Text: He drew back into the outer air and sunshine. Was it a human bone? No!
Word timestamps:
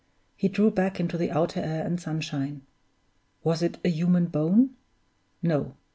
He 0.35 0.47
drew 0.49 0.71
back 0.71 0.99
into 0.99 1.15
the 1.15 1.29
outer 1.29 1.59
air 1.59 1.85
and 1.85 2.01
sunshine. 2.01 2.63
Was 3.43 3.61
it 3.61 3.77
a 3.85 3.89
human 3.89 4.25
bone? 4.25 4.71
No! 5.43 5.75